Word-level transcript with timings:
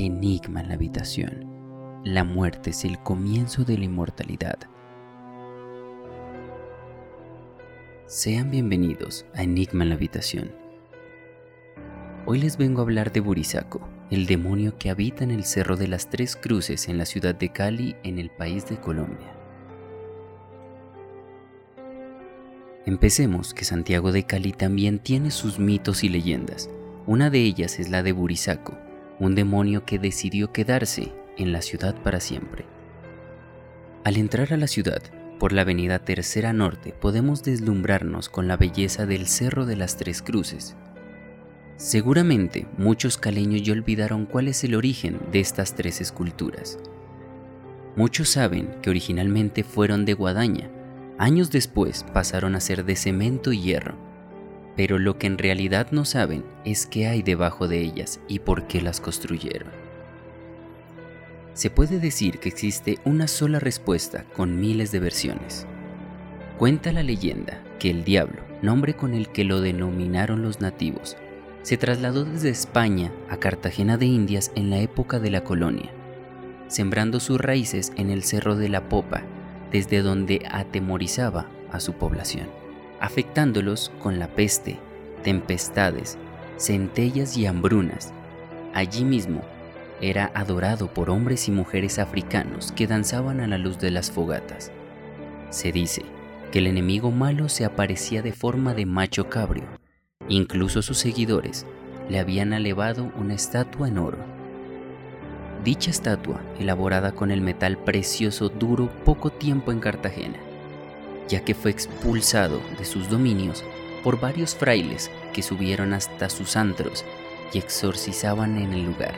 Enigma 0.00 0.60
en 0.60 0.68
la 0.68 0.74
habitación. 0.74 2.02
La 2.04 2.22
muerte 2.22 2.70
es 2.70 2.84
el 2.84 3.00
comienzo 3.00 3.64
de 3.64 3.76
la 3.76 3.84
inmortalidad. 3.86 4.56
Sean 8.06 8.48
bienvenidos 8.48 9.26
a 9.34 9.42
Enigma 9.42 9.82
en 9.82 9.88
la 9.88 9.96
habitación. 9.96 10.52
Hoy 12.26 12.38
les 12.40 12.56
vengo 12.58 12.80
a 12.80 12.84
hablar 12.84 13.10
de 13.12 13.18
Burisaco, 13.18 13.88
el 14.12 14.26
demonio 14.26 14.78
que 14.78 14.88
habita 14.90 15.24
en 15.24 15.32
el 15.32 15.42
Cerro 15.42 15.76
de 15.76 15.88
las 15.88 16.08
Tres 16.08 16.36
Cruces 16.36 16.88
en 16.88 16.96
la 16.96 17.04
ciudad 17.04 17.34
de 17.34 17.50
Cali, 17.50 17.96
en 18.04 18.20
el 18.20 18.30
país 18.30 18.68
de 18.68 18.76
Colombia. 18.76 19.34
Empecemos 22.86 23.52
que 23.52 23.64
Santiago 23.64 24.12
de 24.12 24.22
Cali 24.22 24.52
también 24.52 25.00
tiene 25.00 25.32
sus 25.32 25.58
mitos 25.58 26.04
y 26.04 26.08
leyendas. 26.08 26.70
Una 27.08 27.30
de 27.30 27.40
ellas 27.40 27.80
es 27.80 27.90
la 27.90 28.04
de 28.04 28.12
Burisaco, 28.12 28.78
un 29.20 29.34
demonio 29.34 29.84
que 29.84 29.98
decidió 29.98 30.52
quedarse 30.52 31.12
en 31.36 31.52
la 31.52 31.62
ciudad 31.62 31.94
para 32.02 32.20
siempre. 32.20 32.64
Al 34.04 34.16
entrar 34.16 34.52
a 34.52 34.56
la 34.56 34.66
ciudad, 34.66 35.02
por 35.38 35.52
la 35.52 35.62
avenida 35.62 36.00
Tercera 36.00 36.52
Norte 36.52 36.92
podemos 36.92 37.42
deslumbrarnos 37.42 38.28
con 38.28 38.48
la 38.48 38.56
belleza 38.56 39.06
del 39.06 39.26
Cerro 39.26 39.66
de 39.66 39.76
las 39.76 39.96
Tres 39.96 40.22
Cruces. 40.22 40.76
Seguramente 41.76 42.66
muchos 42.76 43.18
caleños 43.18 43.62
ya 43.62 43.72
olvidaron 43.72 44.26
cuál 44.26 44.48
es 44.48 44.64
el 44.64 44.74
origen 44.74 45.20
de 45.30 45.40
estas 45.40 45.74
tres 45.74 46.00
esculturas. 46.00 46.78
Muchos 47.94 48.30
saben 48.30 48.76
que 48.82 48.90
originalmente 48.90 49.62
fueron 49.62 50.04
de 50.04 50.14
guadaña, 50.14 50.70
años 51.18 51.50
después 51.50 52.04
pasaron 52.12 52.56
a 52.56 52.60
ser 52.60 52.84
de 52.84 52.96
cemento 52.96 53.52
y 53.52 53.60
hierro, 53.60 53.96
pero 54.78 55.00
lo 55.00 55.18
que 55.18 55.26
en 55.26 55.38
realidad 55.38 55.88
no 55.90 56.04
saben 56.04 56.44
es 56.64 56.86
qué 56.86 57.08
hay 57.08 57.22
debajo 57.22 57.66
de 57.66 57.80
ellas 57.80 58.20
y 58.28 58.38
por 58.38 58.68
qué 58.68 58.80
las 58.80 59.00
construyeron. 59.00 59.72
Se 61.52 61.68
puede 61.68 61.98
decir 61.98 62.38
que 62.38 62.48
existe 62.48 63.00
una 63.04 63.26
sola 63.26 63.58
respuesta 63.58 64.24
con 64.36 64.60
miles 64.60 64.92
de 64.92 65.00
versiones. 65.00 65.66
Cuenta 66.58 66.92
la 66.92 67.02
leyenda 67.02 67.60
que 67.80 67.90
el 67.90 68.04
diablo, 68.04 68.40
nombre 68.62 68.94
con 68.94 69.14
el 69.14 69.30
que 69.30 69.42
lo 69.42 69.60
denominaron 69.60 70.42
los 70.42 70.60
nativos, 70.60 71.16
se 71.62 71.76
trasladó 71.76 72.24
desde 72.24 72.50
España 72.50 73.10
a 73.28 73.36
Cartagena 73.38 73.96
de 73.96 74.06
Indias 74.06 74.52
en 74.54 74.70
la 74.70 74.78
época 74.78 75.18
de 75.18 75.32
la 75.32 75.42
colonia, 75.42 75.90
sembrando 76.68 77.18
sus 77.18 77.40
raíces 77.40 77.92
en 77.96 78.10
el 78.10 78.22
Cerro 78.22 78.54
de 78.54 78.68
la 78.68 78.88
Popa, 78.88 79.24
desde 79.72 80.02
donde 80.02 80.46
atemorizaba 80.48 81.48
a 81.72 81.80
su 81.80 81.94
población 81.94 82.67
afectándolos 83.00 83.90
con 84.00 84.18
la 84.18 84.28
peste, 84.28 84.78
tempestades, 85.22 86.18
centellas 86.56 87.36
y 87.36 87.46
hambrunas. 87.46 88.12
Allí 88.74 89.04
mismo 89.04 89.42
era 90.00 90.30
adorado 90.34 90.92
por 90.92 91.10
hombres 91.10 91.48
y 91.48 91.52
mujeres 91.52 91.98
africanos 91.98 92.72
que 92.72 92.86
danzaban 92.86 93.40
a 93.40 93.46
la 93.46 93.58
luz 93.58 93.78
de 93.78 93.90
las 93.90 94.10
fogatas. 94.10 94.70
Se 95.50 95.72
dice 95.72 96.02
que 96.52 96.60
el 96.60 96.66
enemigo 96.66 97.10
malo 97.10 97.48
se 97.48 97.64
aparecía 97.64 98.22
de 98.22 98.32
forma 98.32 98.74
de 98.74 98.86
macho 98.86 99.28
cabrio. 99.28 99.64
Incluso 100.28 100.82
sus 100.82 100.98
seguidores 100.98 101.66
le 102.08 102.18
habían 102.18 102.52
elevado 102.52 103.12
una 103.16 103.34
estatua 103.34 103.88
en 103.88 103.98
oro. 103.98 104.18
Dicha 105.64 105.90
estatua, 105.90 106.40
elaborada 106.58 107.12
con 107.12 107.30
el 107.30 107.40
metal 107.40 107.76
precioso, 107.78 108.48
duró 108.48 108.88
poco 109.04 109.30
tiempo 109.30 109.72
en 109.72 109.80
Cartagena 109.80 110.38
ya 111.28 111.40
que 111.44 111.54
fue 111.54 111.70
expulsado 111.70 112.60
de 112.78 112.84
sus 112.84 113.08
dominios 113.08 113.64
por 114.02 114.18
varios 114.20 114.54
frailes 114.54 115.10
que 115.32 115.42
subieron 115.42 115.92
hasta 115.92 116.30
sus 116.30 116.56
antros 116.56 117.04
y 117.52 117.58
exorcizaban 117.58 118.58
en 118.58 118.72
el 118.72 118.84
lugar, 118.84 119.14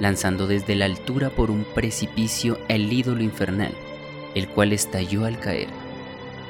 lanzando 0.00 0.46
desde 0.46 0.74
la 0.74 0.86
altura 0.86 1.30
por 1.30 1.50
un 1.50 1.64
precipicio 1.64 2.58
el 2.68 2.92
ídolo 2.92 3.22
infernal, 3.22 3.72
el 4.34 4.48
cual 4.48 4.72
estalló 4.72 5.24
al 5.24 5.38
caer. 5.38 5.68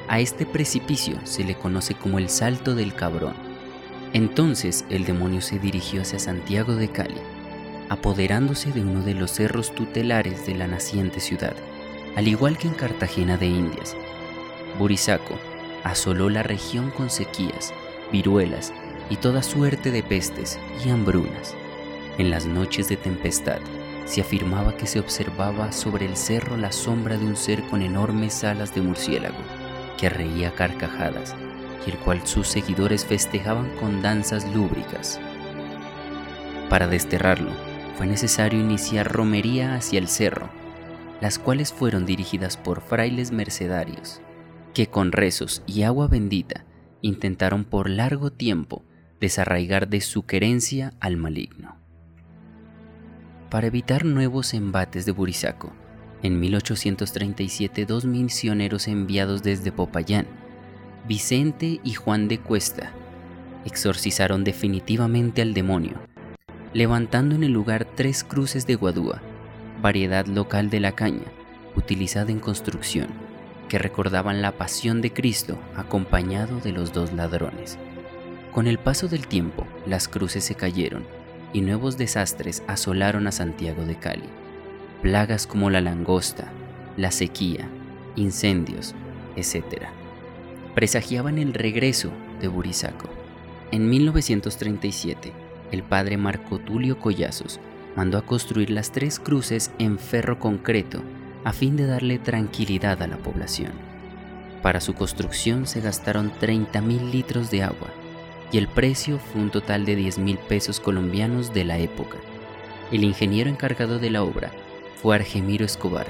A 0.07 0.19
este 0.19 0.45
precipicio 0.45 1.19
se 1.23 1.43
le 1.43 1.55
conoce 1.55 1.93
como 1.93 2.17
el 2.17 2.29
Salto 2.29 2.73
del 2.75 2.95
Cabrón. 2.95 3.35
Entonces 4.13 4.85
el 4.89 5.05
demonio 5.05 5.41
se 5.41 5.59
dirigió 5.59 6.01
hacia 6.01 6.17
Santiago 6.17 6.75
de 6.75 6.89
Cali, 6.89 7.21
apoderándose 7.89 8.71
de 8.71 8.81
uno 8.81 9.03
de 9.03 9.13
los 9.13 9.31
cerros 9.31 9.73
tutelares 9.75 10.45
de 10.47 10.55
la 10.55 10.67
naciente 10.67 11.19
ciudad, 11.19 11.53
al 12.15 12.27
igual 12.27 12.57
que 12.57 12.67
en 12.67 12.73
Cartagena 12.73 13.37
de 13.37 13.47
Indias, 13.47 13.95
Burisaco 14.79 15.37
asoló 15.83 16.29
la 16.29 16.41
región 16.41 16.89
con 16.89 17.09
sequías, 17.09 17.73
viruelas 18.13 18.71
y 19.09 19.17
toda 19.17 19.43
suerte 19.43 19.91
de 19.91 20.03
pestes 20.03 20.57
y 20.83 20.89
hambrunas. 20.89 21.53
En 22.17 22.29
las 22.29 22.45
noches 22.45 22.87
de 22.87 22.95
tempestad 22.95 23.59
se 24.05 24.21
afirmaba 24.21 24.77
que 24.77 24.87
se 24.87 25.01
observaba 25.01 25.73
sobre 25.73 26.05
el 26.05 26.15
cerro 26.15 26.55
la 26.55 26.71
sombra 26.71 27.17
de 27.17 27.25
un 27.25 27.35
ser 27.35 27.61
con 27.63 27.81
enormes 27.81 28.45
alas 28.45 28.73
de 28.73 28.81
murciélago, 28.81 29.37
que 29.97 30.09
reía 30.09 30.55
carcajadas 30.55 31.35
y 31.85 31.91
el 31.91 31.97
cual 31.97 32.25
sus 32.25 32.47
seguidores 32.47 33.05
festejaban 33.05 33.69
con 33.81 34.01
danzas 34.01 34.47
lúbricas. 34.53 35.19
Para 36.69 36.87
desterrarlo, 36.87 37.51
fue 37.97 38.07
necesario 38.07 38.61
iniciar 38.61 39.11
romería 39.11 39.75
hacia 39.75 39.99
el 39.99 40.07
cerro, 40.07 40.49
las 41.19 41.37
cuales 41.37 41.73
fueron 41.73 42.05
dirigidas 42.05 42.55
por 42.55 42.79
frailes 42.79 43.31
mercedarios 43.31 44.21
que 44.79 44.87
con 44.87 45.11
rezos 45.11 45.61
y 45.67 45.81
agua 45.81 46.07
bendita 46.07 46.63
intentaron 47.01 47.65
por 47.65 47.89
largo 47.89 48.31
tiempo 48.31 48.81
desarraigar 49.19 49.89
de 49.89 49.99
su 49.99 50.25
querencia 50.25 50.93
al 51.01 51.17
maligno. 51.17 51.75
Para 53.49 53.67
evitar 53.67 54.05
nuevos 54.05 54.53
embates 54.53 55.05
de 55.05 55.11
Burisaco, 55.11 55.73
en 56.23 56.39
1837 56.39 57.85
dos 57.85 58.05
misioneros 58.05 58.87
enviados 58.87 59.43
desde 59.43 59.73
Popayán, 59.73 60.27
Vicente 61.09 61.81
y 61.83 61.95
Juan 61.95 62.29
de 62.29 62.39
Cuesta, 62.39 62.93
exorcizaron 63.65 64.45
definitivamente 64.45 65.41
al 65.41 65.53
demonio, 65.53 65.99
levantando 66.71 67.35
en 67.35 67.43
el 67.43 67.51
lugar 67.51 67.85
tres 67.97 68.23
cruces 68.23 68.65
de 68.65 68.75
guadúa, 68.75 69.21
variedad 69.81 70.25
local 70.25 70.69
de 70.69 70.79
la 70.79 70.93
caña, 70.93 71.25
utilizada 71.75 72.31
en 72.31 72.39
construcción 72.39 73.28
que 73.69 73.79
recordaban 73.79 74.41
la 74.41 74.57
pasión 74.57 74.99
de 74.99 75.13
Cristo 75.13 75.57
acompañado 75.77 76.59
de 76.59 76.73
los 76.73 76.91
dos 76.91 77.13
ladrones. 77.13 77.77
Con 78.51 78.67
el 78.67 78.79
paso 78.79 79.07
del 79.07 79.27
tiempo, 79.27 79.65
las 79.85 80.09
cruces 80.09 80.43
se 80.43 80.55
cayeron 80.55 81.05
y 81.53 81.61
nuevos 81.61 81.97
desastres 81.97 82.63
asolaron 82.67 83.27
a 83.27 83.31
Santiago 83.31 83.85
de 83.85 83.95
Cali. 83.95 84.27
Plagas 85.01 85.47
como 85.47 85.69
la 85.69 85.79
langosta, 85.79 86.51
la 86.97 87.11
sequía, 87.11 87.69
incendios, 88.15 88.95
etc. 89.35 89.83
Presagiaban 90.75 91.37
el 91.37 91.53
regreso 91.53 92.11
de 92.41 92.49
Burisaco. 92.49 93.09
En 93.71 93.87
1937, 93.87 95.31
el 95.71 95.83
padre 95.83 96.17
Marco 96.17 96.57
Tulio 96.59 96.99
Collazos 96.99 97.59
mandó 97.95 98.17
a 98.17 98.25
construir 98.25 98.71
las 98.71 98.91
tres 98.91 99.19
cruces 99.19 99.71
en 99.77 99.99
ferro 99.99 100.39
concreto 100.39 101.03
a 101.43 101.53
fin 101.53 101.75
de 101.75 101.85
darle 101.85 102.19
tranquilidad 102.19 103.01
a 103.01 103.07
la 103.07 103.17
población. 103.17 103.71
Para 104.61 104.81
su 104.81 104.93
construcción 104.93 105.67
se 105.67 105.81
gastaron 105.81 106.31
30 106.39 106.81
mil 106.81 107.11
litros 107.11 107.49
de 107.49 107.63
agua 107.63 107.89
y 108.51 108.57
el 108.57 108.67
precio 108.67 109.19
fue 109.19 109.41
un 109.41 109.49
total 109.49 109.85
de 109.85 109.95
10 109.95 110.17
mil 110.19 110.37
pesos 110.37 110.79
colombianos 110.79 111.53
de 111.53 111.63
la 111.63 111.77
época. 111.77 112.17
El 112.91 113.03
ingeniero 113.03 113.49
encargado 113.49 113.99
de 113.99 114.09
la 114.09 114.23
obra 114.23 114.51
fue 115.01 115.15
Argemiro 115.15 115.65
Escobar 115.65 116.07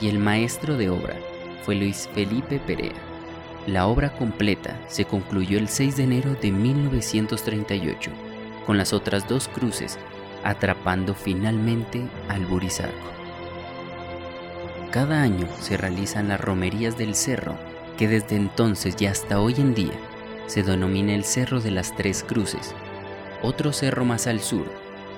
y 0.00 0.08
el 0.08 0.18
maestro 0.18 0.76
de 0.76 0.90
obra 0.90 1.16
fue 1.64 1.74
Luis 1.74 2.08
Felipe 2.14 2.60
Perea. 2.60 2.92
La 3.66 3.86
obra 3.86 4.12
completa 4.12 4.78
se 4.88 5.06
concluyó 5.06 5.58
el 5.58 5.68
6 5.68 5.96
de 5.96 6.04
enero 6.04 6.34
de 6.40 6.52
1938 6.52 8.10
con 8.66 8.76
las 8.76 8.92
otras 8.92 9.26
dos 9.26 9.48
cruces 9.48 9.98
atrapando 10.44 11.14
finalmente 11.14 12.06
al 12.28 12.44
Burisaco. 12.44 13.23
Cada 14.94 15.22
año 15.22 15.48
se 15.58 15.76
realizan 15.76 16.28
las 16.28 16.40
romerías 16.40 16.96
del 16.96 17.16
cerro, 17.16 17.58
que 17.98 18.06
desde 18.06 18.36
entonces 18.36 18.94
y 19.00 19.06
hasta 19.06 19.40
hoy 19.40 19.54
en 19.58 19.74
día 19.74 19.98
se 20.46 20.62
denomina 20.62 21.16
el 21.16 21.24
Cerro 21.24 21.60
de 21.60 21.72
las 21.72 21.96
Tres 21.96 22.22
Cruces. 22.22 22.76
Otro 23.42 23.72
cerro 23.72 24.04
más 24.04 24.28
al 24.28 24.38
sur, 24.38 24.70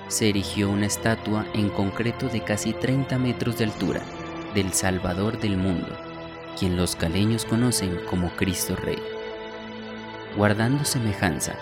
se 0.07 0.29
erigió 0.29 0.71
una 0.71 0.87
estatua 0.87 1.45
en 1.53 1.69
concreto 1.69 2.27
de 2.27 2.43
casi 2.43 2.73
30 2.73 3.19
metros 3.19 3.59
de 3.59 3.65
altura 3.65 4.01
del 4.55 4.73
Salvador 4.73 5.39
del 5.39 5.57
mundo, 5.57 5.95
quien 6.57 6.75
los 6.75 6.95
caleños 6.95 7.45
conocen 7.45 7.99
como 8.09 8.31
Cristo 8.31 8.75
Rey. 8.75 8.97
Guardando 10.35 10.85
semejanza 10.85 11.53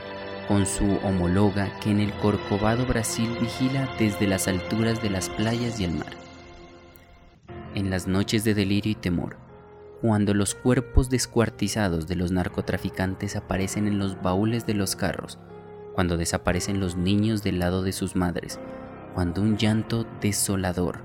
con 0.47 0.65
su 0.65 0.99
homóloga 1.03 1.69
que 1.81 1.91
en 1.91 1.99
el 1.99 2.13
Corcovado 2.13 2.85
Brasil 2.85 3.35
vigila 3.41 3.93
desde 3.99 4.25
las 4.25 4.47
alturas 4.47 5.01
de 5.01 5.09
las 5.09 5.27
playas 5.27 5.81
y 5.81 5.83
el 5.83 5.91
mar 5.91 6.24
en 7.75 7.89
las 7.89 8.07
noches 8.07 8.43
de 8.43 8.55
delirio 8.55 8.93
y 8.93 8.95
temor, 8.95 9.37
cuando 10.01 10.33
los 10.33 10.55
cuerpos 10.55 11.09
descuartizados 11.09 12.07
de 12.07 12.15
los 12.15 12.31
narcotraficantes 12.31 13.35
aparecen 13.35 13.87
en 13.87 13.99
los 13.99 14.21
baúles 14.21 14.65
de 14.65 14.73
los 14.73 14.95
carros, 14.95 15.37
cuando 15.93 16.17
desaparecen 16.17 16.79
los 16.79 16.95
niños 16.95 17.43
del 17.43 17.59
lado 17.59 17.83
de 17.83 17.93
sus 17.93 18.15
madres, 18.15 18.59
cuando 19.13 19.41
un 19.41 19.57
llanto 19.57 20.07
desolador 20.19 21.01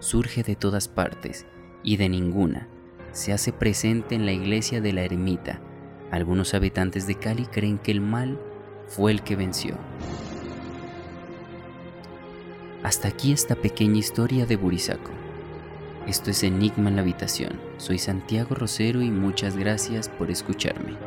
surge 0.00 0.42
de 0.42 0.56
todas 0.56 0.88
partes 0.88 1.46
y 1.82 1.96
de 1.96 2.08
ninguna 2.08 2.68
se 3.14 3.32
hace 3.32 3.52
presente 3.52 4.16
en 4.16 4.26
la 4.26 4.32
iglesia 4.32 4.80
de 4.80 4.92
la 4.92 5.02
ermita. 5.02 5.60
Algunos 6.10 6.52
habitantes 6.52 7.06
de 7.06 7.14
Cali 7.14 7.46
creen 7.46 7.78
que 7.78 7.92
el 7.92 8.00
mal 8.00 8.38
fue 8.88 9.12
el 9.12 9.22
que 9.22 9.36
venció. 9.36 9.76
Hasta 12.82 13.08
aquí 13.08 13.32
esta 13.32 13.54
pequeña 13.54 13.98
historia 13.98 14.46
de 14.46 14.56
Burisaco. 14.56 15.23
Esto 16.06 16.30
es 16.32 16.42
Enigma 16.42 16.90
en 16.90 16.96
la 16.96 17.02
Habitación. 17.02 17.58
Soy 17.78 17.98
Santiago 17.98 18.54
Rosero 18.54 19.00
y 19.00 19.10
muchas 19.10 19.56
gracias 19.56 20.10
por 20.10 20.30
escucharme. 20.30 20.98